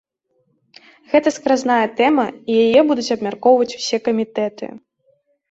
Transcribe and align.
Гэта 1.11 1.33
скразная 1.35 1.83
тэма, 1.99 2.25
і 2.55 2.57
яе 2.67 2.81
будуць 2.93 3.07
абмяркоўваць 3.17 3.71
усе 3.79 3.97
камітэты. 4.09 4.73